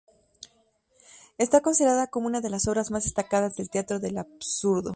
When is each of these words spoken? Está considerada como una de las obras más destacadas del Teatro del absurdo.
Está 1.37 1.61
considerada 1.61 2.07
como 2.07 2.25
una 2.25 2.41
de 2.41 2.49
las 2.49 2.67
obras 2.67 2.89
más 2.89 3.03
destacadas 3.03 3.55
del 3.57 3.69
Teatro 3.69 3.99
del 3.99 4.17
absurdo. 4.17 4.89